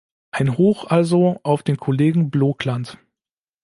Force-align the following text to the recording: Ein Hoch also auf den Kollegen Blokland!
Ein 0.31 0.57
Hoch 0.57 0.85
also 0.85 1.39
auf 1.43 1.61
den 1.61 1.77
Kollegen 1.77 2.31
Blokland! 2.31 2.97